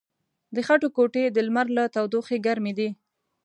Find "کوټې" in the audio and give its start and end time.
0.95-1.23